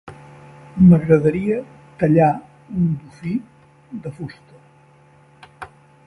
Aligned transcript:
M'agradaria 0.83 1.57
tallar 2.03 2.29
un 2.83 2.87
dofí 3.03 3.33
de 4.07 4.13
fusta. 4.15 5.69